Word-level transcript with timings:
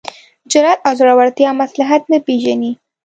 جرات 0.51 0.79
او 0.87 0.93
زړورتیا 0.99 1.49
مصلحت 1.61 2.01
نه 2.11 2.17
پېژني. 2.25 2.71